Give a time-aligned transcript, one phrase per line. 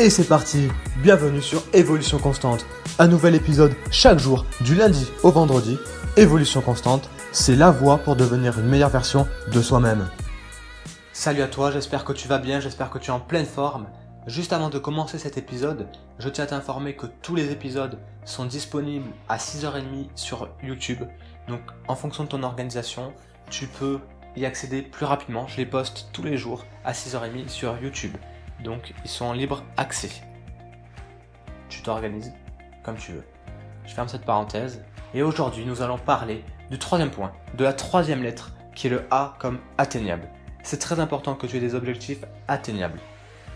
[0.00, 0.68] Et c'est parti
[1.02, 2.64] Bienvenue sur Évolution Constante.
[3.00, 5.76] Un nouvel épisode chaque jour, du lundi au vendredi.
[6.16, 10.08] Évolution Constante, c'est la voie pour devenir une meilleure version de soi-même.
[11.12, 13.88] Salut à toi, j'espère que tu vas bien, j'espère que tu es en pleine forme.
[14.28, 15.88] Juste avant de commencer cet épisode,
[16.20, 21.02] je tiens à t'informer que tous les épisodes sont disponibles à 6h30 sur YouTube.
[21.48, 23.12] Donc en fonction de ton organisation,
[23.50, 23.98] tu peux
[24.36, 25.48] y accéder plus rapidement.
[25.48, 28.16] Je les poste tous les jours à 6h30 sur YouTube.
[28.62, 30.10] Donc ils sont en libre accès.
[31.68, 32.32] Tu t'organises
[32.82, 33.24] comme tu veux.
[33.86, 34.84] Je ferme cette parenthèse.
[35.14, 39.06] Et aujourd'hui, nous allons parler du troisième point, de la troisième lettre, qui est le
[39.10, 40.28] A comme atteignable.
[40.62, 43.00] C'est très important que tu aies des objectifs atteignables.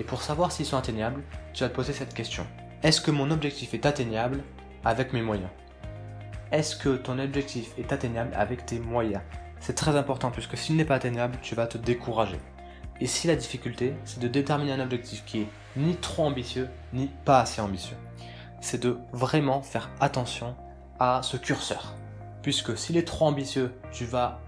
[0.00, 2.46] Et pour savoir s'ils sont atteignables, tu vas te poser cette question.
[2.82, 4.42] Est-ce que mon objectif est atteignable
[4.84, 5.50] avec mes moyens?
[6.50, 9.22] Est-ce que ton objectif est atteignable avec tes moyens?
[9.60, 12.38] C'est très important puisque s'il n'est pas atteignable, tu vas te décourager.
[13.00, 17.10] Et si la difficulté, c'est de déterminer un objectif qui est ni trop ambitieux, ni
[17.24, 17.96] pas assez ambitieux.
[18.60, 20.54] C'est de vraiment faire attention
[21.00, 21.94] à ce curseur.
[22.42, 24.40] Puisque s'il est trop ambitieux, tu vas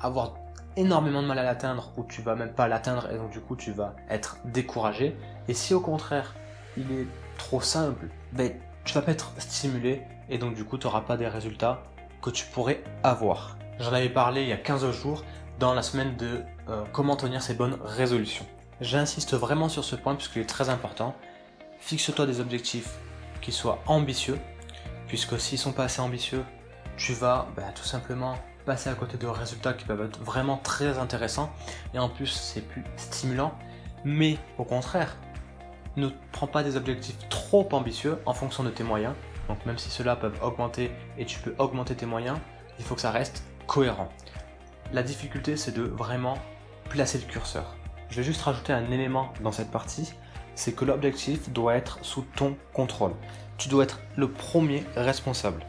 [0.00, 0.34] avoir
[0.76, 3.56] énormément de mal à l'atteindre ou tu vas même pas l'atteindre et donc du coup
[3.56, 5.16] tu vas être découragé.
[5.48, 6.34] Et si au contraire
[6.76, 7.06] il est
[7.38, 8.52] trop simple, ben,
[8.84, 11.82] tu vas pas être stimulé et donc du coup tu n'auras pas des résultats
[12.20, 13.56] que tu pourrais avoir.
[13.78, 15.24] J'en avais parlé il y a 15 jours
[15.58, 18.46] dans la semaine de euh, comment tenir ses bonnes résolutions.
[18.80, 21.14] J'insiste vraiment sur ce point puisqu'il est très important.
[21.78, 22.90] Fixe-toi des objectifs
[23.40, 24.38] qui soient ambitieux,
[25.08, 26.44] puisque s'ils sont pas assez ambitieux,
[26.96, 30.98] tu vas bah, tout simplement passer à côté de résultats qui peuvent être vraiment très
[30.98, 31.52] intéressants
[31.94, 33.54] et en plus c'est plus stimulant.
[34.04, 35.16] Mais au contraire,
[35.96, 39.14] ne prends pas des objectifs trop ambitieux en fonction de tes moyens.
[39.48, 42.38] Donc même si ceux-là peuvent augmenter et tu peux augmenter tes moyens,
[42.78, 44.08] il faut que ça reste cohérent.
[44.92, 46.38] La difficulté, c'est de vraiment
[46.88, 47.76] placer le curseur.
[48.08, 50.12] Je vais juste rajouter un élément dans cette partie,
[50.54, 53.14] c'est que l'objectif doit être sous ton contrôle.
[53.58, 55.66] Tu dois être le premier responsable.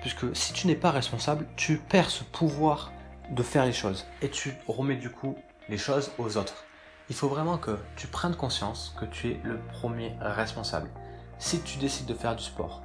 [0.00, 2.92] Puisque si tu n'es pas responsable, tu perds ce pouvoir
[3.30, 4.06] de faire les choses.
[4.20, 5.36] Et tu remets du coup
[5.68, 6.64] les choses aux autres.
[7.08, 10.90] Il faut vraiment que tu prennes conscience que tu es le premier responsable.
[11.38, 12.82] Si tu décides de faire du sport,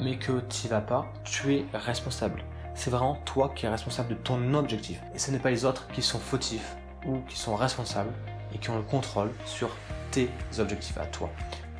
[0.00, 4.10] mais que tu n'y vas pas, tu es responsable c'est vraiment toi qui es responsable
[4.10, 5.00] de ton objectif.
[5.14, 6.76] Et ce n'est pas les autres qui sont fautifs
[7.06, 8.12] ou qui sont responsables
[8.54, 9.70] et qui ont le contrôle sur
[10.10, 11.30] tes objectifs à toi.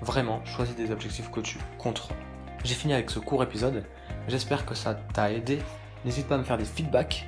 [0.00, 2.16] Vraiment, choisis des objectifs que tu contrôles.
[2.64, 3.84] J'ai fini avec ce court épisode.
[4.28, 5.58] J'espère que ça t'a aidé.
[6.04, 7.26] N'hésite pas à me faire des feedbacks.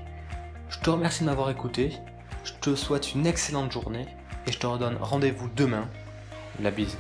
[0.68, 1.92] Je te remercie de m'avoir écouté.
[2.44, 4.06] Je te souhaite une excellente journée
[4.46, 5.88] et je te redonne rendez-vous demain.
[6.60, 6.96] La bise.